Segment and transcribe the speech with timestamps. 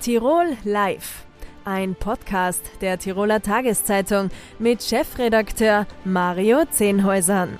[0.00, 1.26] Tirol Live,
[1.66, 7.58] ein Podcast der Tiroler Tageszeitung mit Chefredakteur Mario Zehnhäusern.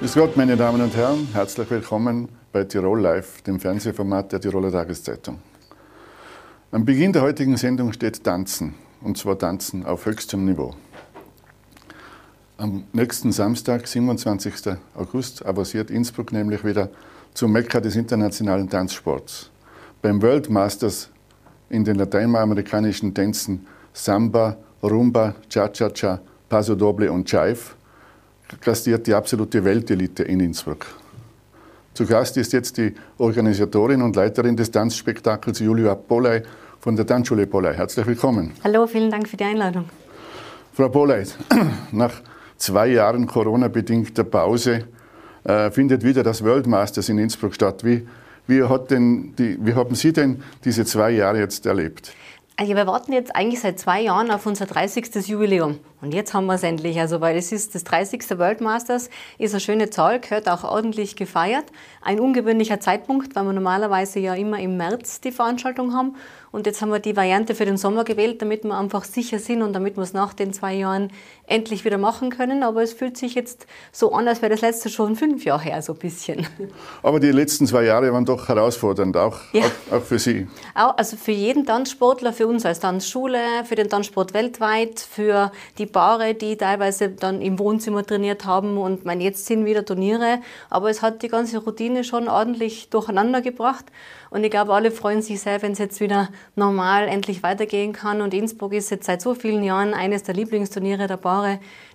[0.00, 4.72] Grüß Gott, meine Damen und Herren, herzlich willkommen bei Tirol Live, dem Fernsehformat der Tiroler
[4.72, 5.38] Tageszeitung.
[6.72, 10.74] Am Beginn der heutigen Sendung steht Tanzen, und zwar Tanzen auf höchstem Niveau.
[12.56, 14.78] Am nächsten Samstag, 27.
[14.94, 16.88] August, avanciert Innsbruck nämlich wieder
[17.34, 19.50] zum Mekka des internationalen Tanzsports.
[20.00, 21.10] Beim World Masters
[21.70, 27.58] in den lateinamerikanischen Tänzen Samba, Rumba, Cha-Cha-Cha, Paso Doble und Jive
[28.60, 30.86] gastiert die absolute Weltelite in Innsbruck.
[31.92, 36.42] Zu Gast ist jetzt die Organisatorin und Leiterin des Tanzspektakels Julia Polay
[36.80, 37.74] von der Tanzschule Polay.
[37.74, 38.52] Herzlich willkommen.
[38.64, 39.86] Hallo, vielen Dank für die Einladung.
[40.72, 41.24] Frau Polay,
[41.92, 42.12] nach
[42.56, 44.84] zwei Jahren Corona-bedingter Pause
[45.44, 47.84] äh, findet wieder das World Masters in Innsbruck statt.
[47.84, 48.06] Wie,
[48.48, 52.12] wie, hat denn die, wie haben Sie denn diese zwei Jahre jetzt erlebt?
[52.60, 55.28] Also wir warten jetzt eigentlich seit zwei Jahren auf unser 30.
[55.28, 55.78] Jubiläum.
[56.00, 56.98] Und jetzt haben wir es endlich.
[56.98, 58.36] Also, weil es ist das 30.
[58.36, 61.66] World Masters, ist eine schöne Zahl, gehört auch ordentlich gefeiert.
[62.02, 66.16] Ein ungewöhnlicher Zeitpunkt, weil wir normalerweise ja immer im März die Veranstaltung haben.
[66.50, 69.62] Und jetzt haben wir die Variante für den Sommer gewählt, damit wir einfach sicher sind
[69.62, 71.12] und damit wir es nach den zwei Jahren
[71.48, 72.62] endlich wieder machen können.
[72.62, 75.82] Aber es fühlt sich jetzt so an, als wäre das letzte schon fünf Jahre her,
[75.82, 76.46] so ein bisschen.
[77.02, 79.62] Aber die letzten zwei Jahre waren doch herausfordernd, auch, ja.
[79.90, 80.46] auch, auch, für Sie.
[80.74, 85.86] Auch, also für jeden Tanzsportler, für uns als Tanzschule, für den Tanzsport weltweit, für die
[85.86, 90.40] Paare, die teilweise dann im Wohnzimmer trainiert haben und mein, jetzt sind wieder Turniere.
[90.70, 93.86] Aber es hat die ganze Routine schon ordentlich durcheinander gebracht.
[94.30, 98.20] Und ich glaube, alle freuen sich sehr, wenn es jetzt wieder normal endlich weitergehen kann.
[98.20, 101.37] Und Innsbruck ist jetzt seit so vielen Jahren eines der Lieblingsturniere der Paare.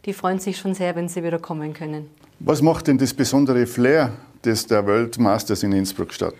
[0.06, 2.10] Die freuen sich schon sehr, wenn sie wieder kommen können.
[2.40, 4.12] Was macht denn das besondere Flair
[4.44, 6.36] des der World Masters in Innsbruck statt?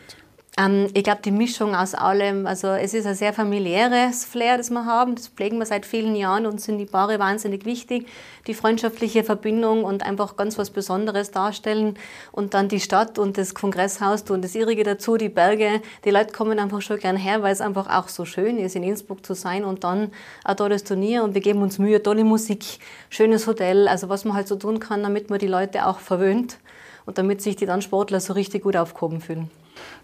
[0.56, 4.70] Ähm, ich glaube, die Mischung aus allem, also es ist ein sehr familiäres Flair, das
[4.70, 5.16] wir haben.
[5.16, 8.08] Das pflegen wir seit vielen Jahren und sind die Paare wahnsinnig wichtig.
[8.46, 11.98] Die freundschaftliche Verbindung und einfach ganz was Besonderes darstellen.
[12.32, 15.82] Und dann die Stadt und das Kongresshaus und das Ihrige dazu, die Berge.
[16.06, 18.84] Die Leute kommen einfach schon gern her, weil es einfach auch so schön ist, in
[18.84, 19.66] Innsbruck zu sein.
[19.66, 20.12] Und dann
[20.44, 22.64] ein tolles Turnier und wir geben uns Mühe, tolle Musik,
[23.10, 26.60] schönes Hotel, also was man halt so tun kann, damit man die Leute auch verwöhnt
[27.08, 29.50] und damit sich die dann Sportler so richtig gut aufgehoben fühlen.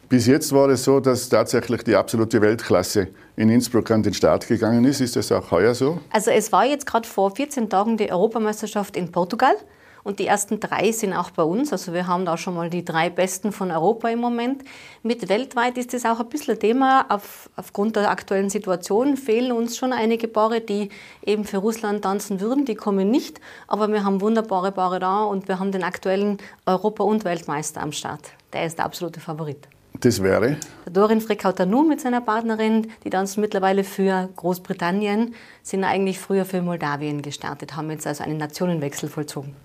[0.10, 4.48] Bis jetzt war es so, dass tatsächlich die absolute Weltklasse in Innsbruck an den Start
[4.48, 5.02] gegangen ist.
[5.02, 6.00] Ist das auch heuer so?
[6.12, 9.56] Also es war jetzt gerade vor 14 Tagen die Europameisterschaft in Portugal.
[10.04, 11.72] Und die ersten drei sind auch bei uns.
[11.72, 14.64] Also wir haben da schon mal die drei Besten von Europa im Moment.
[15.04, 17.06] Mit weltweit ist das auch ein bisschen Thema.
[17.10, 20.90] Auf, aufgrund der aktuellen Situation fehlen uns schon einige Paare, die
[21.24, 22.66] eben für Russland tanzen würden.
[22.66, 23.40] Die kommen nicht.
[23.68, 27.92] Aber wir haben wunderbare Paare da und wir haben den aktuellen Europa- und Weltmeister am
[27.92, 28.32] Start.
[28.54, 29.68] Der ist der absolute Favorit.
[30.02, 30.58] Das wäre?
[30.90, 37.22] Dorin Frekautanu mit seiner Partnerin, die tanzen mittlerweile für Großbritannien, sind eigentlich früher für Moldawien
[37.22, 39.56] gestartet, haben jetzt also einen Nationenwechsel vollzogen.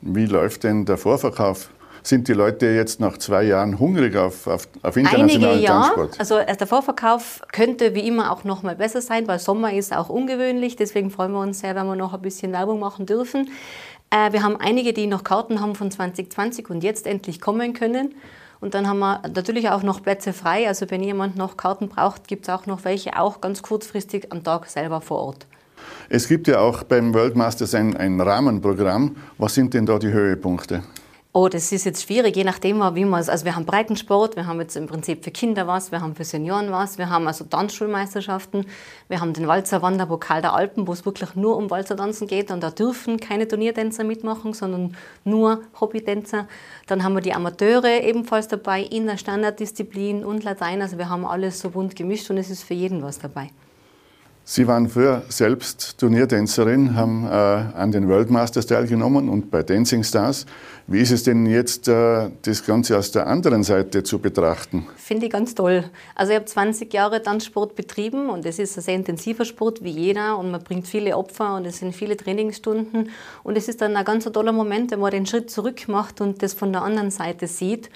[0.00, 1.70] Wie läuft denn der Vorverkauf?
[2.02, 5.80] Sind die Leute jetzt nach zwei Jahren hungrig auf, auf, auf internationalen Einige, ja.
[5.80, 6.20] Tanzsport?
[6.20, 9.96] Also äh, der Vorverkauf könnte wie immer auch noch mal besser sein, weil Sommer ist
[9.96, 10.76] auch ungewöhnlich.
[10.76, 13.48] Deswegen freuen wir uns sehr, wenn wir noch ein bisschen Werbung machen dürfen.
[14.10, 18.14] Äh, wir haben einige, die noch Karten haben von 2020 und jetzt endlich kommen können.
[18.60, 20.66] Und dann haben wir natürlich auch noch Plätze frei.
[20.66, 24.42] Also wenn jemand noch Karten braucht, gibt es auch noch welche, auch ganz kurzfristig am
[24.42, 25.46] Tag selber vor Ort.
[26.08, 29.16] Es gibt ja auch beim World Masters ein, ein Rahmenprogramm.
[29.38, 30.82] Was sind denn da die Höhepunkte?
[31.36, 33.28] Oh, das ist jetzt schwierig, je nachdem, wie man es.
[33.28, 36.22] Also, wir haben Breitensport, wir haben jetzt im Prinzip für Kinder was, wir haben für
[36.22, 38.66] Senioren was, wir haben also Tanzschulmeisterschaften,
[39.08, 42.62] wir haben den Walzer Wanderpokal der Alpen, wo es wirklich nur um Walzertanzen geht und
[42.62, 46.46] da dürfen keine Turniertänzer mitmachen, sondern nur Hobbytänzer.
[46.86, 50.82] Dann haben wir die Amateure ebenfalls dabei in der Standarddisziplin und Latein.
[50.82, 53.50] Also, wir haben alles so bunt gemischt und es ist für jeden was dabei.
[54.46, 60.04] Sie waren früher selbst Turniertänzerin, haben äh, an den World Masters teilgenommen und bei Dancing
[60.04, 60.44] Stars.
[60.86, 64.86] Wie ist es denn jetzt, äh, das Ganze aus der anderen Seite zu betrachten?
[64.96, 65.84] Finde ich ganz toll.
[66.14, 69.88] Also ich habe 20 Jahre Tanzsport betrieben und es ist ein sehr intensiver Sport wie
[69.88, 73.08] jeder und man bringt viele Opfer und es sind viele Trainingsstunden
[73.44, 76.42] und es ist dann ein ganz toller Moment, wenn man den Schritt zurück macht und
[76.42, 77.88] das von der anderen Seite sieht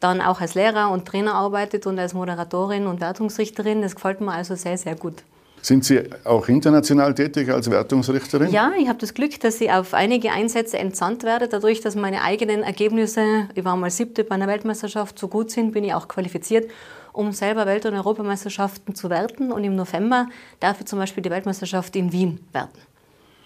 [0.00, 3.82] dann auch als Lehrer und Trainer arbeitet und als Moderatorin und Wertungsrichterin.
[3.82, 5.22] Das gefällt mir also sehr, sehr gut.
[5.62, 8.50] Sind Sie auch international tätig als Wertungsrichterin?
[8.50, 11.48] Ja, ich habe das Glück, dass ich auf einige Einsätze entsandt werde.
[11.48, 15.72] Dadurch, dass meine eigenen Ergebnisse, ich war mal siebte bei einer Weltmeisterschaft, so gut sind,
[15.72, 16.70] bin ich auch qualifiziert,
[17.12, 19.52] um selber Welt- und Europameisterschaften zu werten.
[19.52, 20.28] Und im November
[20.60, 22.78] darf ich zum Beispiel die Weltmeisterschaft in Wien werten.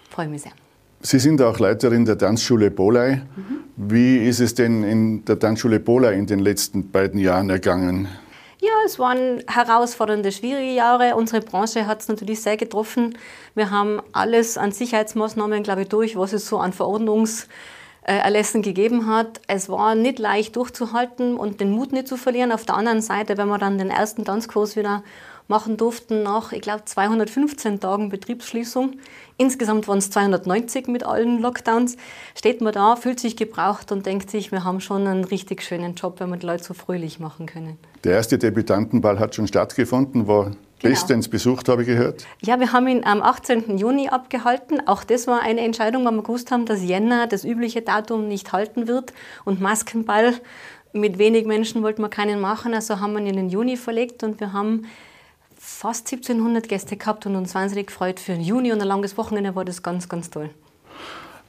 [0.09, 0.53] Freue mich sehr.
[1.01, 3.21] Sie sind auch Leiterin der Tanzschule Bolei.
[3.35, 3.89] Mhm.
[3.89, 8.07] Wie ist es denn in der Tanzschule Bolei in den letzten beiden Jahren ergangen?
[8.65, 11.15] Ja, es waren herausfordernde, schwierige Jahre.
[11.15, 13.15] Unsere Branche hat es natürlich sehr getroffen.
[13.53, 19.39] Wir haben alles an Sicherheitsmaßnahmen, glaube ich, durch, was es so an Verordnungserlässen gegeben hat.
[19.45, 22.51] Es war nicht leicht durchzuhalten und den Mut nicht zu verlieren.
[22.51, 25.03] Auf der anderen Seite, wenn wir dann den ersten Tanzkurs wieder
[25.47, 28.93] machen durften nach, ich glaube, 215 Tagen Betriebsschließung.
[29.37, 31.97] Insgesamt waren es 290 mit allen Lockdowns.
[32.35, 35.95] Steht man da, fühlt sich gebraucht und denkt sich, wir haben schon einen richtig schönen
[35.95, 37.77] Job, wenn wir die Leute so fröhlich machen können.
[38.03, 40.57] Der erste Debütantenball hat schon stattgefunden, war genau.
[40.79, 42.25] bestens besucht, habe ich gehört.
[42.41, 43.77] Ja, wir haben ihn am 18.
[43.77, 44.87] Juni abgehalten.
[44.87, 48.51] Auch das war eine Entscheidung, weil wir gewusst haben, dass Jänner das übliche Datum nicht
[48.53, 49.13] halten wird
[49.43, 50.33] und Maskenball
[50.95, 54.23] mit wenig Menschen wollten wir keinen machen, also haben wir ihn in den Juni verlegt
[54.23, 54.85] und wir haben
[55.65, 58.19] fast 1700 Gäste gehabt und uns wahnsinnig gefreut.
[58.19, 60.51] Für den Juni und ein langes Wochenende war das ganz, ganz toll.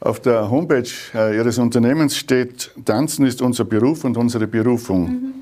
[0.01, 5.09] Auf der Homepage äh, Ihres Unternehmens steht, Tanzen ist unser Beruf und unsere Berufung.
[5.09, 5.35] Mhm.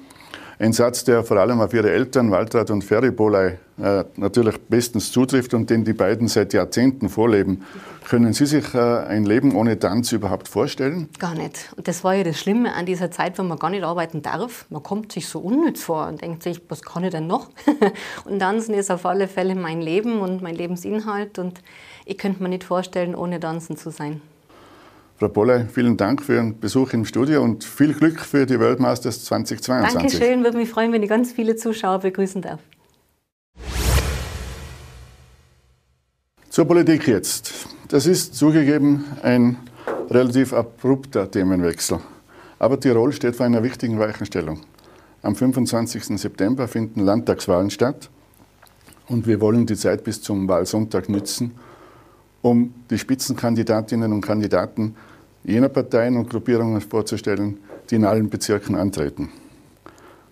[0.58, 5.10] Ein Satz, der vor allem auf ihre Eltern, Waltraud und Ferry Boley, äh, natürlich bestens
[5.10, 7.64] zutrifft und den die beiden seit Jahrzehnten vorleben.
[8.08, 11.08] Können Sie sich äh, ein Leben ohne Tanz überhaupt vorstellen?
[11.18, 11.72] Gar nicht.
[11.76, 14.66] Und das war ja das Schlimme an dieser Zeit, wenn man gar nicht arbeiten darf.
[14.70, 17.50] Man kommt sich so unnütz vor und denkt sich, was kann ich denn noch?
[18.24, 21.40] und Tanzen ist auf alle Fälle mein Leben und mein Lebensinhalt.
[21.40, 21.60] Und
[22.04, 24.20] ich könnte mir nicht vorstellen, ohne Tanzen zu sein.
[25.24, 29.24] Frau Bolle, vielen Dank für Ihren Besuch im Studio und viel Glück für die Weltmasters
[29.24, 30.18] 2022.
[30.18, 32.60] Dankeschön, würde mich freuen, wenn ich ganz viele Zuschauer begrüßen darf.
[36.50, 37.54] Zur Politik jetzt.
[37.88, 39.56] Das ist zugegeben ein
[40.10, 42.00] relativ abrupter Themenwechsel.
[42.58, 44.60] Aber Tirol steht vor einer wichtigen Weichenstellung.
[45.22, 46.20] Am 25.
[46.20, 48.10] September finden Landtagswahlen statt
[49.08, 51.52] und wir wollen die Zeit bis zum Wahlsonntag nützen,
[52.42, 54.96] um die Spitzenkandidatinnen und Kandidaten
[55.44, 57.58] jener Parteien und Gruppierungen vorzustellen,
[57.90, 59.30] die in allen Bezirken antreten.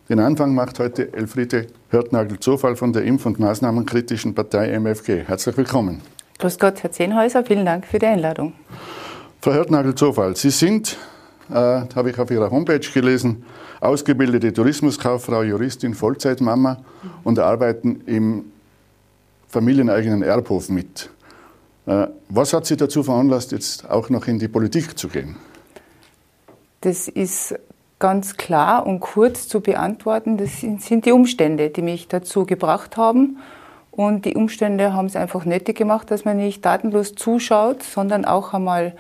[0.09, 5.25] Den Anfang macht heute Elfriede Hörtnagel-Zufall von der Impf- und Maßnahmenkritischen Partei MFG.
[5.25, 6.01] Herzlich willkommen.
[6.39, 8.53] Grüß Gott, Herr Zehnhäuser, vielen Dank für die Einladung.
[9.41, 10.97] Frau Hörtnagel-Zufall, Sie sind,
[11.51, 13.45] äh, habe ich auf Ihrer Homepage gelesen,
[13.81, 16.79] ausgebildete Tourismuskauffrau, Juristin, Vollzeitmama
[17.23, 18.47] und arbeiten im
[19.49, 21.11] familieneigenen Erbhof mit.
[21.87, 25.37] Äh, was hat Sie dazu veranlasst, jetzt auch noch in die Politik zu gehen?
[26.81, 27.55] Das ist
[27.99, 30.37] ganz klar und kurz zu beantworten.
[30.37, 33.39] Das sind die Umstände, die mich dazu gebracht haben.
[33.93, 38.55] Und die Umstände haben es einfach nötig gemacht, dass man nicht datenlos zuschaut, sondern auch
[38.55, 38.95] einmal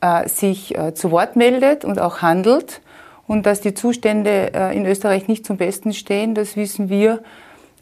[0.00, 2.80] äh, sich äh, zu Wort meldet und auch handelt.
[3.26, 7.20] Und dass die Zustände äh, in Österreich nicht zum Besten stehen, das wissen wir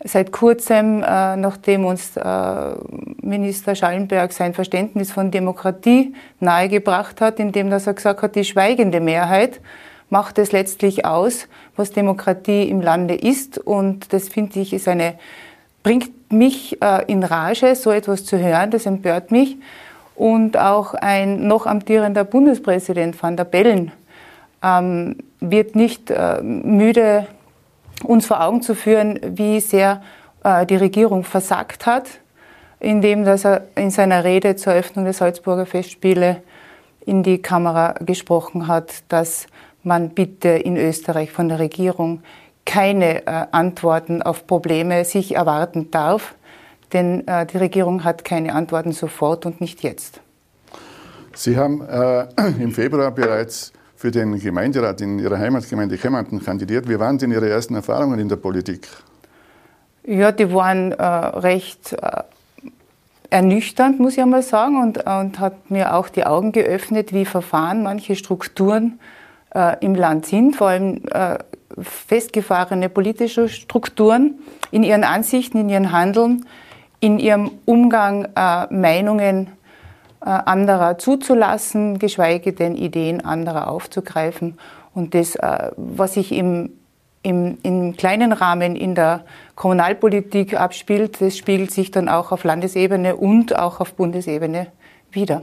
[0.04, 2.74] Seit kurzem, äh, nachdem uns äh,
[3.22, 9.60] Minister Schallenberg sein Verständnis von Demokratie nahegebracht hat, indem er gesagt hat, die schweigende Mehrheit
[10.10, 13.58] macht es letztlich aus, was Demokratie im Lande ist.
[13.58, 15.14] Und das finde ich ist eine,
[15.82, 19.56] bringt mich äh, in Rage, so etwas zu hören, das empört mich.
[20.14, 23.92] Und auch ein noch amtierender Bundespräsident van der Bellen
[24.62, 27.26] ähm, wird nicht äh, müde
[28.04, 30.02] uns vor Augen zu führen, wie sehr
[30.44, 32.08] äh, die Regierung versagt hat,
[32.80, 36.42] indem dass er in seiner Rede zur Eröffnung der Salzburger Festspiele
[37.04, 39.46] in die Kamera gesprochen hat, dass
[39.82, 42.22] man bitte in Österreich von der Regierung
[42.64, 46.34] keine äh, Antworten auf Probleme sich erwarten darf,
[46.92, 50.20] denn äh, die Regierung hat keine Antworten sofort und nicht jetzt.
[51.34, 52.26] Sie haben äh,
[52.60, 56.88] im Februar bereits für den Gemeinderat in Ihrer Heimatgemeinde Kempten kandidiert.
[56.88, 58.86] Wie waren denn Ihre ersten Erfahrungen in der Politik?
[60.04, 62.22] Ja, die waren äh, recht äh,
[63.30, 67.82] ernüchternd, muss ich einmal sagen, und, und hat mir auch die Augen geöffnet, wie verfahren
[67.82, 69.00] manche Strukturen
[69.54, 71.38] äh, im Land sind, vor allem äh,
[71.80, 74.34] festgefahrene politische Strukturen
[74.70, 76.46] in ihren Ansichten, in ihrem Handeln,
[77.00, 79.50] in ihrem Umgang äh, Meinungen äh,
[80.20, 84.58] anderer zuzulassen, geschweige denn Ideen anderer aufzugreifen.
[84.94, 86.70] Und das, äh, was sich im,
[87.22, 93.16] im, im kleinen Rahmen in der Kommunalpolitik abspielt, das spiegelt sich dann auch auf Landesebene
[93.16, 94.68] und auch auf Bundesebene
[95.10, 95.42] wieder.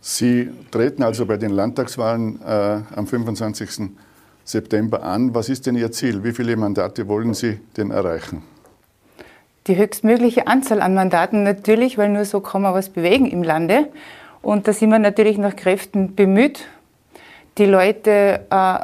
[0.00, 3.90] Sie treten also bei den Landtagswahlen äh, am 25.
[4.44, 5.34] September an.
[5.34, 6.24] Was ist denn Ihr Ziel?
[6.24, 8.42] Wie viele Mandate wollen Sie denn erreichen?
[9.70, 13.88] Die höchstmögliche Anzahl an Mandaten natürlich, weil nur so kann man was bewegen im Lande.
[14.42, 16.66] Und da sind wir natürlich nach Kräften bemüht,
[17.56, 18.78] die Leute äh,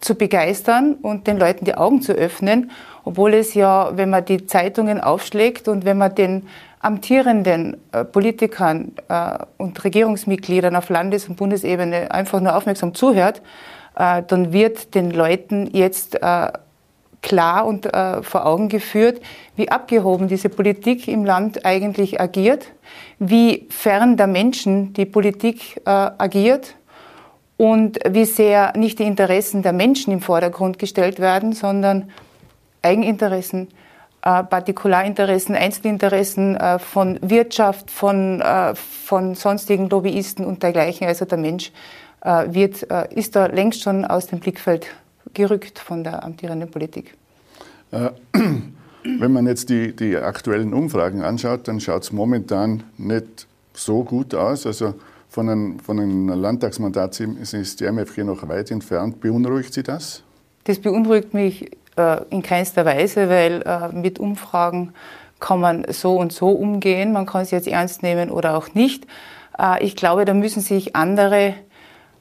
[0.00, 2.72] zu begeistern und den Leuten die Augen zu öffnen,
[3.04, 6.48] obwohl es ja, wenn man die Zeitungen aufschlägt und wenn man den
[6.80, 13.40] amtierenden äh, Politikern äh, und Regierungsmitgliedern auf Landes- und Bundesebene einfach nur aufmerksam zuhört,
[13.96, 16.18] äh, dann wird den Leuten jetzt
[17.22, 19.20] klar und äh, vor Augen geführt,
[19.56, 22.66] wie abgehoben diese Politik im Land eigentlich agiert,
[23.18, 26.76] wie fern der Menschen die Politik äh, agiert
[27.56, 32.10] und wie sehr nicht die Interessen der Menschen im Vordergrund gestellt werden, sondern
[32.82, 33.68] Eigeninteressen,
[34.22, 41.08] äh, Partikularinteressen, Einzelinteressen äh, von Wirtschaft, von, äh, von sonstigen Lobbyisten und dergleichen.
[41.08, 41.72] Also der Mensch
[42.22, 44.86] äh, wird, äh, ist da längst schon aus dem Blickfeld
[45.34, 47.14] gerückt von der amtierenden Politik.
[47.90, 48.10] Äh,
[49.04, 54.34] wenn man jetzt die, die aktuellen Umfragen anschaut, dann schaut es momentan nicht so gut
[54.34, 54.66] aus.
[54.66, 54.94] Also
[55.28, 59.20] von einem, von einem Landtagsmandat ist die MFG noch weit entfernt.
[59.20, 60.22] Beunruhigt Sie das?
[60.64, 64.92] Das beunruhigt mich äh, in keinster Weise, weil äh, mit Umfragen
[65.40, 67.12] kann man so und so umgehen.
[67.12, 69.06] Man kann sie jetzt ernst nehmen oder auch nicht.
[69.58, 71.54] Äh, ich glaube, da müssen sich andere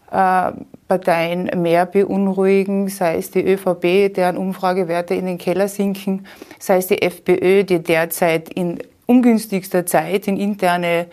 [0.09, 6.25] Parteien mehr beunruhigen, sei es die ÖVP, deren Umfragewerte in den Keller sinken,
[6.59, 11.07] sei es die FPÖ, die derzeit in ungünstigster Zeit in interne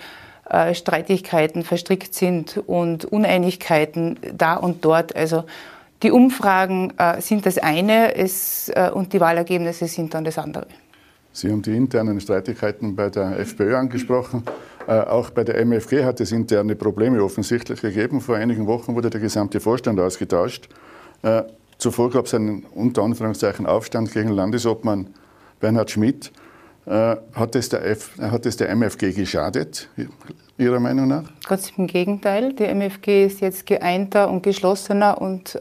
[0.48, 5.16] äh, Streitigkeiten verstrickt sind und Uneinigkeiten da und dort.
[5.16, 5.44] Also
[6.02, 10.66] die Umfragen äh, sind das eine es, äh, und die Wahlergebnisse sind dann das andere.
[11.32, 14.44] Sie haben die internen Streitigkeiten bei der FPÖ angesprochen.
[14.86, 18.20] Äh, auch bei der MFG hat es interne Probleme offensichtlich gegeben.
[18.20, 20.68] Vor einigen Wochen wurde der gesamte Vorstand ausgetauscht.
[21.22, 21.44] Äh,
[21.78, 25.08] zuvor gab es einen unter Anführungszeichen Aufstand gegen Landesobmann
[25.60, 26.32] Bernhard Schmidt.
[26.86, 29.88] Äh, hat es, der F, hat es der MFG geschadet,
[30.58, 31.24] Ihrer Meinung nach?
[31.48, 32.52] Ganz im Gegenteil.
[32.52, 35.58] Die MFG ist jetzt geeinter und geschlossener und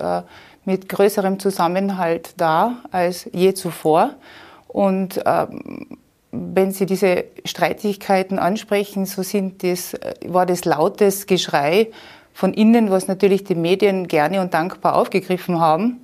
[0.66, 4.16] mit größerem Zusammenhalt da als je zuvor.
[4.68, 5.98] Und ähm,
[6.34, 11.92] wenn Sie diese Streitigkeiten ansprechen, so das, war das lautes Geschrei
[12.34, 16.02] von innen, was natürlich die Medien gerne und dankbar aufgegriffen haben.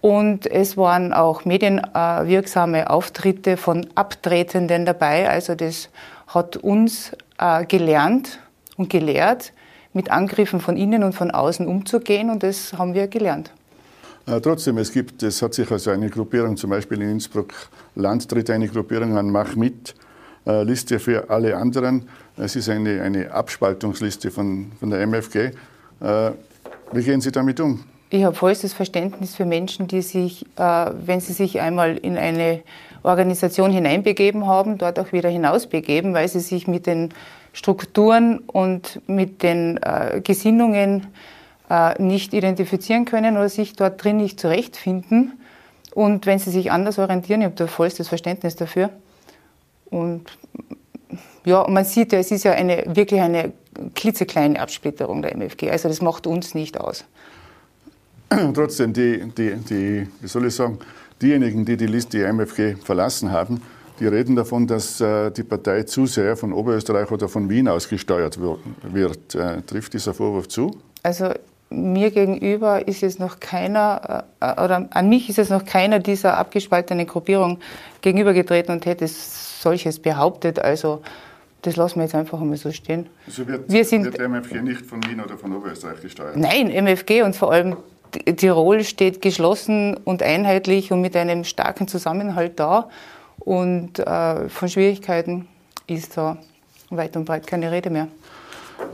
[0.00, 5.28] Und es waren auch medienwirksame Auftritte von Abtretenden dabei.
[5.28, 5.90] Also das
[6.28, 8.38] hat uns äh, gelernt
[8.76, 9.52] und gelehrt,
[9.92, 12.30] mit Angriffen von innen und von außen umzugehen.
[12.30, 13.50] Und das haben wir gelernt.
[14.28, 17.54] Äh, trotzdem, es gibt, es hat sich also eine Gruppierung, zum Beispiel in Innsbruck
[17.94, 19.94] Land tritt eine Gruppierung an, Mach mit,
[20.46, 22.08] äh, Liste für alle anderen.
[22.36, 25.36] Es ist eine, eine Abspaltungsliste von, von der MFG.
[25.38, 25.52] Äh,
[26.92, 27.84] wie gehen Sie damit um?
[28.10, 32.62] Ich habe vollstes Verständnis für Menschen, die sich, äh, wenn sie sich einmal in eine
[33.02, 37.10] Organisation hineinbegeben haben, dort auch wieder hinausbegeben, weil sie sich mit den
[37.54, 41.06] Strukturen und mit den äh, Gesinnungen
[41.98, 45.38] nicht identifizieren können oder sich dort drin nicht zurechtfinden.
[45.94, 48.90] Und wenn sie sich anders orientieren, ich habe da vollstes Verständnis dafür.
[49.90, 50.24] Und
[51.44, 53.52] ja, man sieht ja, es ist ja eine, wirklich eine
[53.94, 55.70] klitzekleine Absplitterung der MFG.
[55.70, 57.04] Also das macht uns nicht aus.
[58.54, 60.78] Trotzdem, die, die, die, wie soll ich sagen,
[61.22, 63.62] diejenigen, die die Liste MFG verlassen haben,
[64.00, 67.88] die reden davon, dass äh, die Partei zu sehr von Oberösterreich oder von Wien aus
[67.88, 69.34] gesteuert wird.
[69.34, 70.76] Äh, trifft dieser Vorwurf zu?
[71.02, 71.32] Also
[71.70, 76.36] mir gegenüber ist es noch keiner, äh, oder an mich ist es noch keiner dieser
[76.36, 77.58] abgespaltenen Gruppierung
[78.00, 80.58] gegenübergetreten und hätte solches behauptet.
[80.58, 81.02] Also
[81.62, 83.08] das lassen wir jetzt einfach einmal so stehen.
[83.26, 86.36] Also wird, wir sind, wird MFG nicht von Wien oder von Oberösterreich gesteuert?
[86.36, 87.76] Nein, MFG und vor allem
[88.36, 92.88] Tirol steht geschlossen und einheitlich und mit einem starken Zusammenhalt da.
[93.38, 95.46] Und äh, von Schwierigkeiten
[95.86, 96.38] ist da
[96.90, 98.08] weit und breit keine Rede mehr.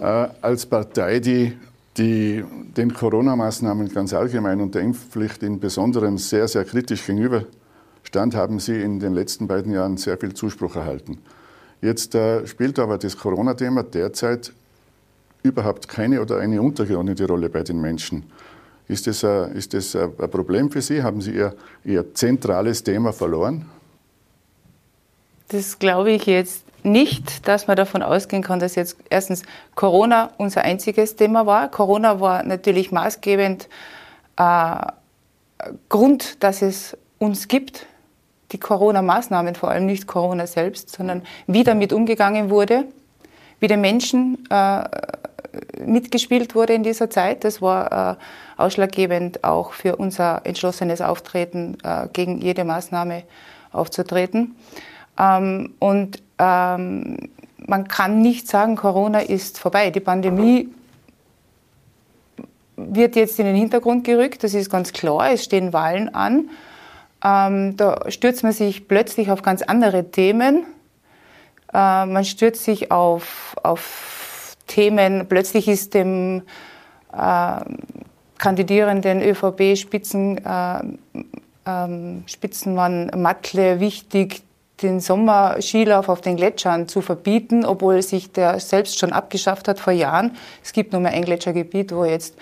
[0.01, 1.57] Äh, als Partei, die
[1.97, 2.45] die
[2.77, 8.81] den Corona-Maßnahmen ganz allgemein und der Impfpflicht im Besonderen sehr, sehr kritisch gegenüberstand, haben sie
[8.81, 11.19] in den letzten beiden Jahren sehr viel Zuspruch erhalten.
[11.81, 14.53] Jetzt äh, spielt aber das Corona-Thema derzeit
[15.43, 18.25] überhaupt keine oder eine untergeordnete Rolle bei den Menschen.
[18.89, 21.03] Ist das, äh, ist das ein Problem für Sie?
[21.03, 23.67] Haben Sie Ihr, Ihr zentrales Thema verloren?
[25.49, 29.43] Das glaube ich jetzt nicht, dass man davon ausgehen kann, dass jetzt erstens
[29.75, 31.71] Corona unser einziges Thema war.
[31.71, 33.69] Corona war natürlich maßgebend
[34.37, 34.77] äh,
[35.89, 37.87] Grund, dass es uns gibt.
[38.53, 42.85] Die Corona-Maßnahmen, vor allem nicht Corona selbst, sondern wie damit umgegangen wurde,
[43.59, 44.85] wie den Menschen äh,
[45.85, 47.45] mitgespielt wurde in dieser Zeit.
[47.45, 53.23] Das war äh, ausschlaggebend auch für unser entschlossenes Auftreten, äh, gegen jede Maßnahme
[53.73, 54.55] aufzutreten.
[55.19, 57.17] Ähm, und ähm,
[57.67, 59.91] man kann nicht sagen, Corona ist vorbei.
[59.91, 60.69] Die Pandemie
[62.77, 65.33] wird jetzt in den Hintergrund gerückt, das ist ganz klar.
[65.33, 66.51] Es stehen Wahlen an.
[67.25, 70.67] Ähm, da stürzt man sich plötzlich auf ganz andere Themen.
[71.73, 76.43] Äh, man stürzt sich auf, auf Themen, plötzlich ist dem
[77.13, 77.61] äh,
[78.39, 80.81] kandidierenden ÖVP-Spitzen äh,
[81.67, 82.25] ähm,
[83.17, 84.43] Matle wichtig,
[84.83, 89.93] den Sommerskilauf auf den Gletschern zu verbieten, obwohl sich der selbst schon abgeschafft hat vor
[89.93, 90.37] Jahren.
[90.63, 92.37] Es gibt nur mehr ein Gletschergebiet, wo jetzt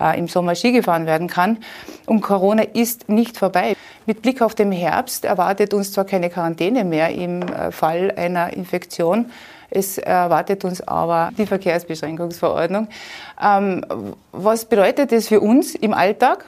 [0.00, 1.58] äh, im Sommer Ski gefahren werden kann.
[2.06, 3.76] Und Corona ist nicht vorbei.
[4.06, 8.52] Mit Blick auf den Herbst erwartet uns zwar keine Quarantäne mehr im äh, Fall einer
[8.52, 9.30] Infektion,
[9.74, 12.88] es erwartet uns aber die Verkehrsbeschränkungsverordnung.
[13.42, 13.84] Ähm,
[14.30, 16.44] was bedeutet das für uns im Alltag?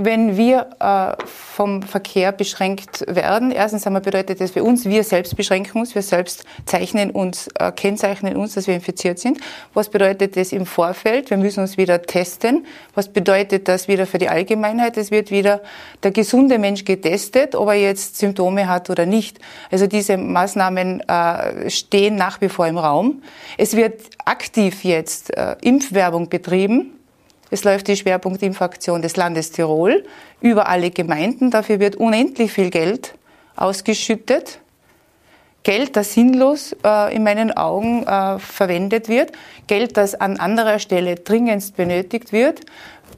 [0.00, 3.50] Wenn wir äh, vom Verkehr beschränkt werden.
[3.50, 7.72] Erstens einmal bedeutet das für uns, wir selbst beschränken uns, wir selbst zeichnen uns, äh,
[7.72, 9.40] kennzeichnen uns, dass wir infiziert sind.
[9.74, 11.30] Was bedeutet das im Vorfeld?
[11.30, 12.64] Wir müssen uns wieder testen.
[12.94, 14.96] Was bedeutet das wieder für die Allgemeinheit?
[14.96, 15.62] Es wird wieder
[16.04, 19.40] der gesunde Mensch getestet, ob er jetzt Symptome hat oder nicht.
[19.68, 23.24] Also diese Maßnahmen äh, stehen nach wie vor im Raum.
[23.56, 26.92] Es wird aktiv jetzt äh, Impfwerbung betrieben
[27.50, 30.04] es läuft die Schwerpunktinfraktion des Landes Tirol
[30.40, 31.50] über alle Gemeinden.
[31.50, 33.14] Dafür wird unendlich viel Geld
[33.56, 34.60] ausgeschüttet.
[35.62, 39.32] Geld, das sinnlos äh, in meinen Augen äh, verwendet wird.
[39.66, 42.60] Geld, das an anderer Stelle dringendst benötigt wird.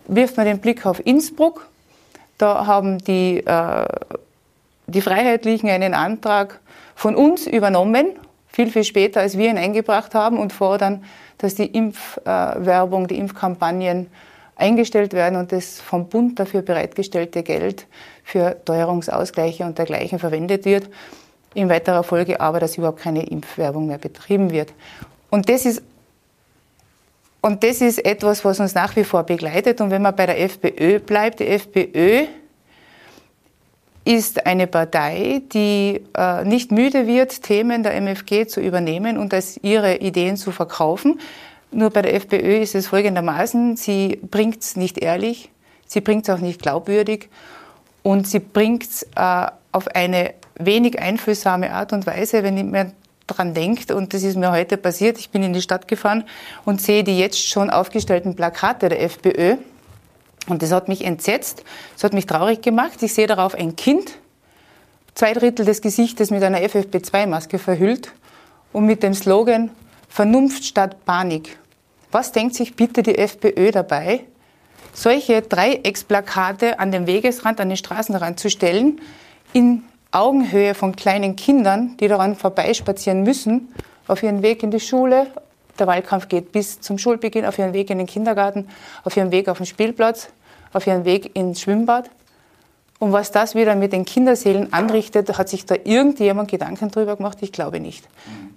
[0.06, 1.68] Wirft man den Blick auf Innsbruck.
[2.38, 3.86] Da haben die, äh,
[4.86, 6.60] die Freiheitlichen einen Antrag
[6.94, 8.16] von uns übernommen,
[8.52, 11.04] viel, viel später, als wir ihn eingebracht haben und fordern
[11.40, 14.08] dass die Impfwerbung, die Impfkampagnen
[14.56, 17.86] eingestellt werden und das vom Bund dafür bereitgestellte Geld
[18.24, 20.90] für Teuerungsausgleiche und dergleichen verwendet wird.
[21.54, 24.72] In weiterer Folge aber, dass überhaupt keine Impfwerbung mehr betrieben wird.
[25.30, 25.82] Und das ist
[27.42, 29.80] und das ist etwas, was uns nach wie vor begleitet.
[29.80, 32.26] Und wenn man bei der FPÖ bleibt, die FPÖ
[34.10, 39.58] ist eine Partei, die äh, nicht müde wird, Themen der MFG zu übernehmen und als
[39.62, 41.20] ihre Ideen zu verkaufen.
[41.70, 45.50] Nur bei der FPÖ ist es folgendermaßen, sie bringt es nicht ehrlich,
[45.86, 47.28] sie bringt es auch nicht glaubwürdig
[48.02, 52.92] und sie bringt es äh, auf eine wenig einfühlsame Art und Weise, wenn man
[53.28, 56.24] daran denkt, und das ist mir heute passiert, ich bin in die Stadt gefahren
[56.64, 59.56] und sehe die jetzt schon aufgestellten Plakate der FPÖ
[60.48, 63.02] und das hat mich entsetzt, das hat mich traurig gemacht.
[63.02, 64.18] Ich sehe darauf ein Kind,
[65.14, 68.12] zwei Drittel des Gesichtes mit einer FFP2-Maske verhüllt
[68.72, 69.70] und mit dem Slogan
[70.08, 71.58] Vernunft statt Panik.
[72.10, 74.24] Was denkt sich bitte die FPÖ dabei,
[74.92, 79.00] solche Dreiecksplakate an den Wegesrand, an den Straßenrand zu stellen,
[79.52, 83.72] in Augenhöhe von kleinen Kindern, die daran vorbeispazieren müssen,
[84.08, 85.28] auf ihren Weg in die Schule,
[85.80, 88.68] der Wahlkampf geht bis zum Schulbeginn, auf ihren Weg in den Kindergarten,
[89.04, 90.28] auf ihren Weg auf den Spielplatz,
[90.72, 92.10] auf ihren Weg ins Schwimmbad.
[93.00, 97.38] Und was das wieder mit den Kinderseelen anrichtet, hat sich da irgendjemand Gedanken drüber gemacht?
[97.40, 98.06] Ich glaube nicht.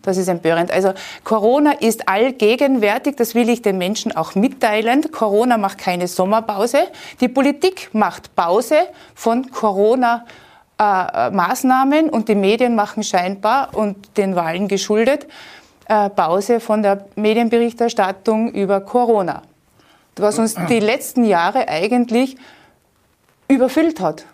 [0.01, 0.69] Das ist empörend.
[0.69, 5.09] Also Corona ist allgegenwärtig, das will ich den Menschen auch mitteilen.
[5.11, 6.79] Corona macht keine Sommerpause.
[7.21, 8.79] Die Politik macht Pause
[9.15, 10.25] von Corona.
[10.77, 15.27] Äh, Maßnahmen und die Medien machen scheinbar und den Wahlen geschuldet äh,
[15.85, 19.41] Pause von der Medienberichterstattung über Corona,
[20.15, 22.37] was uns die letzten Jahre eigentlich
[23.47, 24.25] überfüllt hat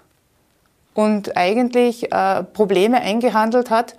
[0.94, 3.96] und eigentlich äh, Probleme eingehandelt hat,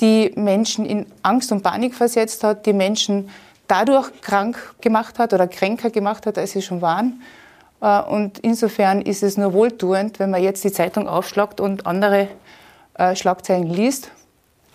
[0.00, 3.30] die Menschen in Angst und Panik versetzt hat, die Menschen
[3.66, 7.22] dadurch krank gemacht hat oder kränker gemacht hat, als sie schon waren.
[7.80, 12.28] Äh, und insofern ist es nur wohltuend, wenn man jetzt die Zeitung aufschlagt und andere
[12.94, 14.10] äh, Schlagzeilen liest,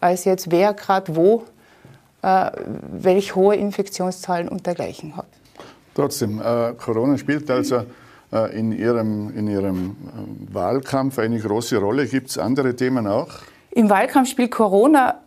[0.02, 1.44] als jetzt wer gerade wo
[2.24, 2.52] äh,
[2.92, 5.28] welch hohe Infektionszahlen und dergleichen hat.
[5.94, 7.84] Trotzdem, äh, Corona spielt also
[8.32, 12.08] äh, in Ihrem, in Ihrem äh, Wahlkampf eine große Rolle.
[12.08, 13.30] Gibt es andere Themen auch?
[13.72, 15.20] Im Wahlkampf spielt Corona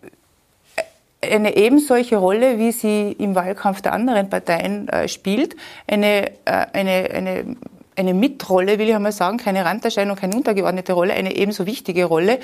[1.23, 5.57] eine ebensolche Rolle, wie sie im Wahlkampf der anderen Parteien äh, spielt.
[5.87, 7.57] Eine, äh, eine, eine,
[7.97, 12.39] eine Mitrolle, will ich einmal sagen, keine Randerscheinung, keine untergeordnete Rolle, eine ebenso wichtige Rolle.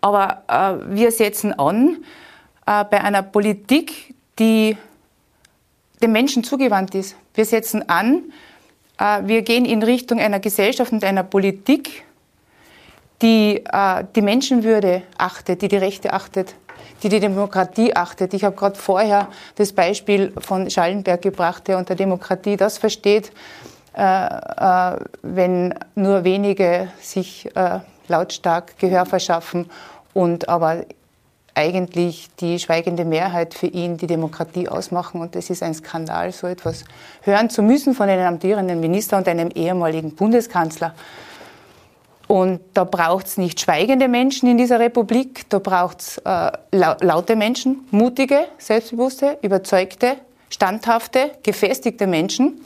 [0.00, 1.98] Aber äh, wir setzen an,
[2.68, 4.76] äh, bei einer Politik, die
[6.02, 7.16] dem Menschen zugewandt ist.
[7.32, 8.30] Wir setzen an,
[8.98, 12.04] äh, wir gehen in Richtung einer Gesellschaft und einer Politik,
[13.22, 16.54] die äh, die Menschenwürde achtet, die die Rechte achtet,
[17.02, 18.34] die die Demokratie achtet.
[18.34, 23.32] Ich habe gerade vorher das Beispiel von Schallenberg gebracht, der unter Demokratie das versteht,
[23.94, 27.48] wenn nur wenige sich
[28.06, 29.68] lautstark Gehör verschaffen
[30.14, 30.84] und aber
[31.58, 35.20] eigentlich die schweigende Mehrheit für ihn die Demokratie ausmachen.
[35.20, 36.84] Und das ist ein Skandal, so etwas
[37.22, 40.94] hören zu müssen von einem amtierenden Minister und einem ehemaligen Bundeskanzler.
[42.28, 47.34] Und da braucht es nicht schweigende Menschen in dieser Republik, da braucht es äh, laute
[47.34, 50.16] Menschen, mutige, selbstbewusste, überzeugte,
[50.50, 52.60] standhafte, gefestigte Menschen.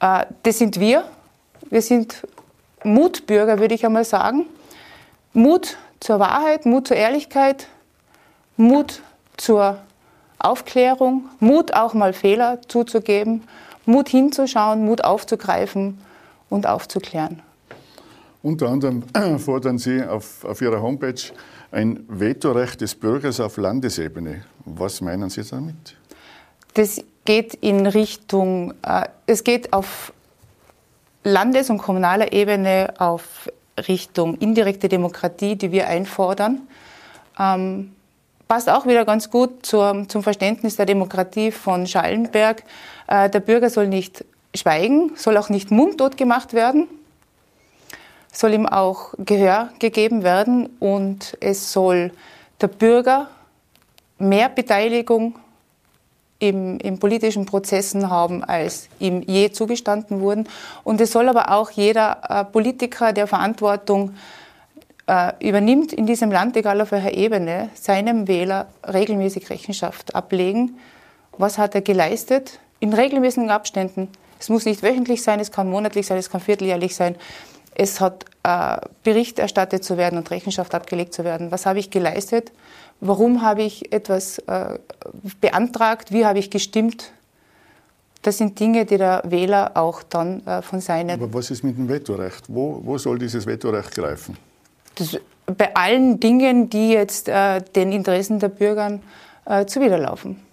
[0.00, 1.04] Äh, das sind wir.
[1.70, 2.26] Wir sind
[2.82, 4.46] Mutbürger, würde ich einmal sagen.
[5.32, 7.68] Mut zur Wahrheit, Mut zur Ehrlichkeit,
[8.56, 9.02] Mut
[9.36, 9.78] zur
[10.38, 13.42] Aufklärung, Mut auch mal Fehler zuzugeben,
[13.86, 15.98] Mut hinzuschauen, Mut aufzugreifen
[16.48, 17.42] und aufzuklären.
[18.42, 19.02] Unter anderem
[19.38, 21.20] fordern Sie auf, auf Ihrer Homepage
[21.70, 24.44] ein Vetorecht des Bürgers auf Landesebene.
[24.64, 25.96] Was meinen Sie damit?
[26.74, 30.12] Das geht in Richtung, äh, es geht auf
[31.24, 33.50] Landes- und kommunaler Ebene auf
[33.86, 36.62] Richtung indirekte Demokratie, die wir einfordern.
[37.38, 37.92] Ähm,
[38.48, 42.64] passt auch wieder ganz gut zur, zum Verständnis der Demokratie von Schallenberg.
[43.06, 46.88] Äh, der Bürger soll nicht schweigen, soll auch nicht mundtot gemacht werden,
[48.32, 52.12] soll ihm auch Gehör gegeben werden und es soll
[52.60, 53.28] der Bürger
[54.18, 55.36] mehr Beteiligung
[56.38, 60.48] im, im politischen Prozessen haben, als ihm je zugestanden wurden.
[60.84, 64.14] Und es soll aber auch jeder äh, Politiker, der Verantwortung
[65.08, 70.78] äh, übernimmt in diesem Land, egal auf welcher Ebene, seinem Wähler regelmäßig Rechenschaft ablegen.
[71.36, 72.60] Was hat er geleistet?
[72.78, 74.08] In regelmäßigen Abständen.
[74.38, 77.16] Es muss nicht wöchentlich sein, es kann monatlich sein, es kann vierteljährlich sein.
[77.74, 81.50] Es hat äh, Bericht erstattet zu werden und Rechenschaft abgelegt zu werden.
[81.50, 82.52] Was habe ich geleistet?
[83.00, 84.78] Warum habe ich etwas äh,
[85.40, 86.12] beantragt?
[86.12, 87.12] Wie habe ich gestimmt?
[88.22, 91.10] Das sind Dinge, die der Wähler auch dann äh, von seinen.
[91.10, 92.44] Aber was ist mit dem Vetorecht?
[92.48, 94.36] Wo, wo soll dieses Vetorecht greifen?
[94.96, 98.98] Das, bei allen Dingen, die jetzt äh, den Interessen der Bürger
[99.44, 100.47] äh, zuwiderlaufen.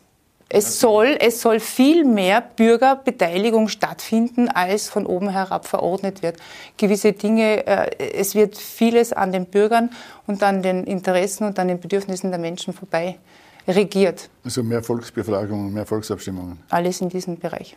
[0.48, 6.38] Es soll, es soll viel mehr Bürgerbeteiligung stattfinden, als von oben herab verordnet wird.
[6.78, 9.90] Gewisse Dinge, äh, es wird vieles an den Bürgern
[10.28, 13.18] und an den Interessen und an den Bedürfnissen der Menschen vorbei
[13.68, 14.30] regiert.
[14.44, 16.60] Also mehr Volksbefragungen, mehr Volksabstimmungen.
[16.70, 17.76] Alles in diesem Bereich.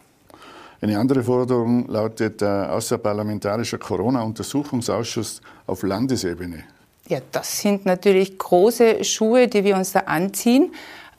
[0.81, 6.65] Eine andere Forderung lautet der außerparlamentarische Corona-Untersuchungsausschuss auf Landesebene.
[7.09, 10.73] Ja, das sind natürlich große Schuhe, die wir uns da anziehen.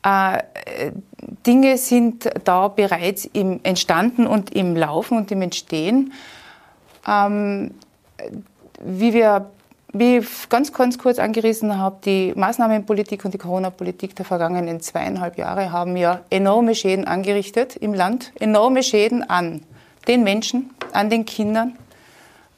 [0.03, 0.41] Äh,
[1.45, 6.13] Dinge sind da bereits im entstanden und im Laufen und im Entstehen.
[7.07, 7.71] Ähm,
[8.81, 9.49] wie wir
[9.91, 15.37] wie ich ganz, ganz kurz angerissen habe, die Maßnahmenpolitik und die Corona-Politik der vergangenen zweieinhalb
[15.37, 19.63] Jahre haben ja enorme Schäden angerichtet im Land, enorme Schäden an
[20.07, 21.75] den Menschen, an den Kindern,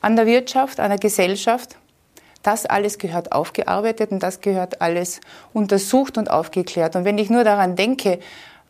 [0.01, 1.77] an der Wirtschaft, an der Gesellschaft.
[2.43, 5.21] Das alles gehört aufgearbeitet und das gehört alles
[5.54, 6.95] untersucht und aufgeklärt.
[6.95, 8.19] Und wenn ich nur daran denke,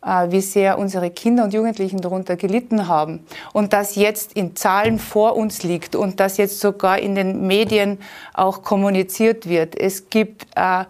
[0.04, 5.00] äh, wie sehr unsere Kinder und Jugendlichen darunter gelitten haben und das jetzt in Zahlen
[5.00, 8.00] vor uns liegt und das jetzt sogar in den Medien
[8.34, 9.80] auch kommuniziert wird.
[9.80, 10.86] Es gibt äh,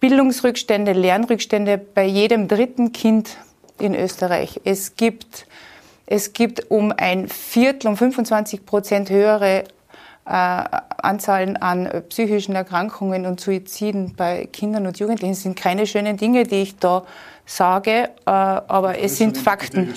[0.00, 3.36] Bildungsrückstände, Lernrückstände bei jedem dritten Kind
[3.78, 4.60] in Österreich.
[4.64, 5.46] Es gibt,
[6.06, 9.64] es gibt um ein Viertel, um 25 Prozent höhere
[10.24, 15.34] Anzahlen an psychischen Erkrankungen und Suiziden bei Kindern und Jugendlichen.
[15.34, 17.04] Sind keine schönen Dinge, die ich da
[17.44, 19.92] sage, äh, aber es sind Fakten.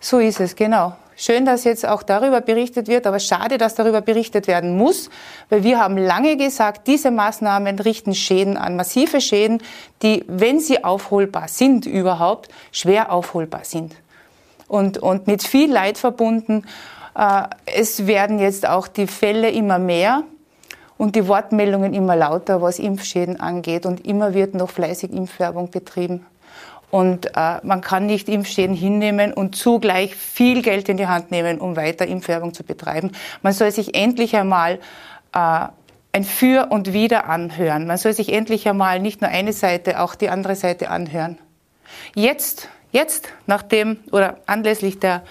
[0.00, 0.94] So ist es, genau.
[1.16, 5.10] Schön, dass jetzt auch darüber berichtet wird, aber schade, dass darüber berichtet werden muss,
[5.50, 9.62] weil wir haben lange gesagt, diese Maßnahmen richten Schäden an, massive Schäden,
[10.02, 13.96] die, wenn sie aufholbar sind überhaupt, schwer aufholbar sind.
[14.66, 16.64] Und, und mit viel Leid verbunden.
[17.14, 20.22] Äh, es werden jetzt auch die Fälle immer mehr
[20.96, 23.86] und die Wortmeldungen immer lauter, was Impfschäden angeht.
[23.86, 26.26] Und immer wird noch fleißig Impfwerbung betrieben.
[26.90, 31.58] Und äh, man kann nicht Impfschäden hinnehmen und zugleich viel Geld in die Hand nehmen,
[31.60, 33.12] um weiter Impfwerbung zu betreiben.
[33.42, 34.80] Man soll sich endlich einmal
[35.32, 35.68] äh,
[36.12, 37.86] ein Für und Wider anhören.
[37.86, 41.38] Man soll sich endlich einmal nicht nur eine Seite, auch die andere Seite anhören.
[42.14, 45.22] Jetzt, jetzt, nachdem oder anlässlich der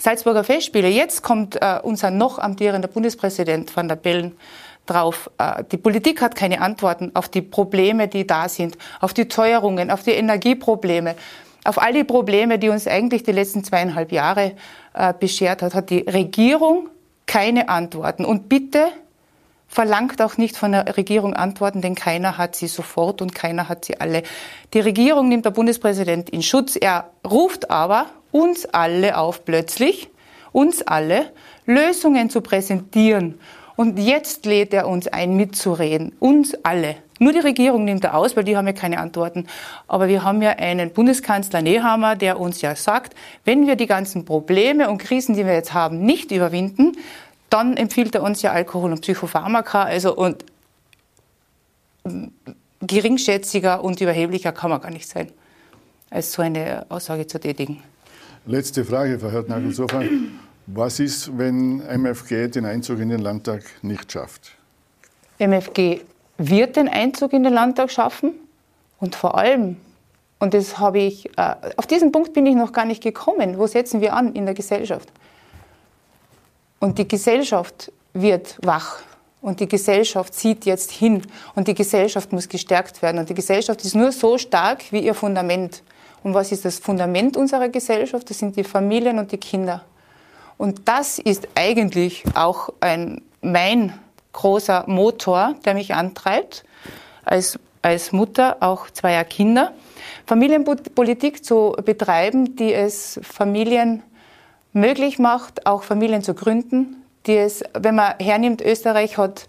[0.00, 0.88] Salzburger Festspiele.
[0.88, 4.36] Jetzt kommt äh, unser noch amtierender Bundespräsident van der Bellen
[4.86, 5.28] drauf.
[5.38, 9.90] Äh, die Politik hat keine Antworten auf die Probleme, die da sind, auf die Teuerungen,
[9.90, 11.16] auf die Energieprobleme,
[11.64, 14.52] auf all die Probleme, die uns eigentlich die letzten zweieinhalb Jahre
[14.94, 16.88] äh, beschert hat, hat die Regierung
[17.26, 18.24] keine Antworten.
[18.24, 18.86] Und bitte
[19.66, 23.84] verlangt auch nicht von der Regierung Antworten, denn keiner hat sie sofort und keiner hat
[23.84, 24.22] sie alle.
[24.72, 26.76] Die Regierung nimmt der Bundespräsident in Schutz.
[26.76, 30.08] Er ruft aber uns alle auf, plötzlich,
[30.52, 31.32] uns alle,
[31.66, 33.38] Lösungen zu präsentieren.
[33.76, 36.12] Und jetzt lädt er uns ein, mitzureden.
[36.18, 36.96] Uns alle.
[37.20, 39.46] Nur die Regierung nimmt er aus, weil die haben ja keine Antworten.
[39.86, 43.14] Aber wir haben ja einen Bundeskanzler Nehammer, der uns ja sagt,
[43.44, 46.96] wenn wir die ganzen Probleme und Krisen, die wir jetzt haben, nicht überwinden,
[47.50, 49.82] dann empfiehlt er uns ja Alkohol und Psychopharmaka.
[49.82, 50.44] Also und
[52.80, 55.30] geringschätziger und überheblicher kann man gar nicht sein,
[56.10, 57.82] als so eine Aussage zu tätigen.
[58.46, 59.66] Letzte Frage, Frau Hörtnagel.
[59.66, 60.38] Insofern,
[60.70, 64.52] Was ist, wenn MFG den Einzug in den Landtag nicht schafft?
[65.38, 66.02] MFG
[66.36, 68.34] wird den Einzug in den Landtag schaffen
[69.00, 69.78] und vor allem,
[70.38, 73.66] und das habe ich, äh, auf diesen Punkt bin ich noch gar nicht gekommen, wo
[73.66, 75.08] setzen wir an in der Gesellschaft?
[76.80, 79.00] Und die Gesellschaft wird wach
[79.40, 81.22] und die Gesellschaft zieht jetzt hin
[81.54, 85.14] und die Gesellschaft muss gestärkt werden und die Gesellschaft ist nur so stark wie ihr
[85.14, 85.82] Fundament.
[86.28, 88.28] Und was ist das Fundament unserer Gesellschaft?
[88.28, 89.82] Das sind die Familien und die Kinder.
[90.58, 93.94] Und das ist eigentlich auch ein, mein
[94.34, 96.66] großer Motor, der mich antreibt,
[97.24, 99.72] als, als Mutter auch zweier Kinder,
[100.26, 104.02] Familienpolitik zu betreiben, die es Familien
[104.74, 109.46] möglich macht, auch Familien zu gründen, die es, wenn man hernimmt, Österreich hat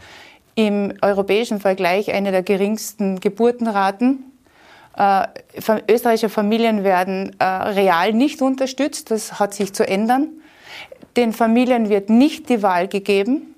[0.55, 4.28] im europäischen Vergleich eine der geringsten Geburtenraten.
[4.95, 5.27] Äh,
[5.87, 10.29] österreichische Familien werden äh, real nicht unterstützt, das hat sich zu ändern.
[11.15, 13.55] Den Familien wird nicht die Wahl gegeben,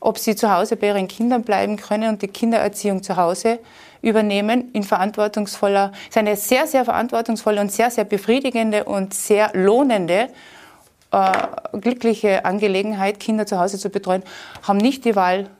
[0.00, 3.60] ob sie zu Hause bei ihren Kindern bleiben können und die Kindererziehung zu Hause
[4.02, 10.28] übernehmen in verantwortungsvoller, ist eine sehr, sehr verantwortungsvolle und sehr, sehr befriedigende und sehr lohnende,
[11.12, 11.32] äh,
[11.78, 14.22] glückliche Angelegenheit, Kinder zu Hause zu betreuen,
[14.62, 15.50] haben nicht die Wahl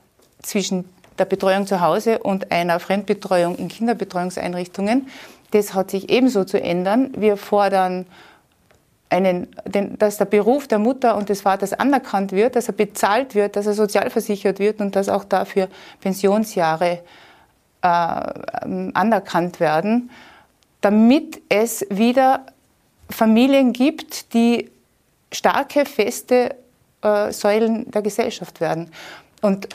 [0.41, 0.85] zwischen
[1.21, 5.07] der Betreuung zu Hause und einer Fremdbetreuung in Kinderbetreuungseinrichtungen.
[5.51, 7.11] Das hat sich ebenso zu ändern.
[7.15, 8.07] Wir fordern
[9.11, 13.35] einen, den, dass der Beruf der Mutter und des Vaters anerkannt wird, dass er bezahlt
[13.35, 15.67] wird, dass er sozialversichert wird und dass auch dafür
[15.99, 17.03] Pensionsjahre
[17.83, 20.09] äh, anerkannt werden,
[20.79, 22.47] damit es wieder
[23.11, 24.71] Familien gibt, die
[25.31, 26.55] starke, feste
[27.03, 28.89] äh, Säulen der Gesellschaft werden.
[29.41, 29.67] Und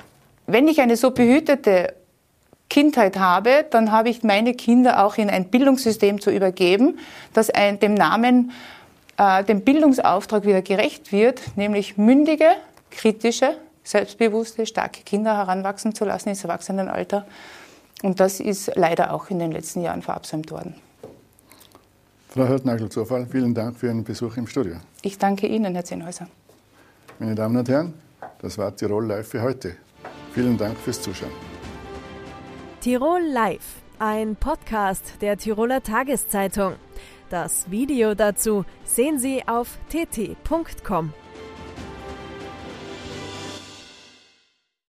[0.47, 1.95] wenn ich eine so behütete
[2.69, 6.99] Kindheit habe, dann habe ich meine Kinder auch in ein Bildungssystem zu übergeben,
[7.33, 8.53] das ein, dem Namen
[9.19, 12.51] äh, dem Bildungsauftrag wieder gerecht wird, nämlich mündige,
[12.91, 17.27] kritische, selbstbewusste, starke Kinder heranwachsen zu lassen ins Erwachsenenalter.
[18.03, 20.75] Und das ist leider auch in den letzten Jahren verabsäumt worden.
[22.29, 24.75] Frau Hörtnagel-Zufall, vielen Dank für Ihren Besuch im Studio.
[25.01, 26.27] Ich danke Ihnen, Herr Zehnhäuser.
[27.19, 27.95] Meine Damen und Herren,
[28.43, 29.77] das war Tirol Live für heute.
[30.37, 31.33] Vielen Dank fürs Zuschauen.
[32.83, 36.75] Tirol Live, ein Podcast der Tiroler Tageszeitung.
[37.31, 41.15] Das Video dazu sehen Sie auf tt.com.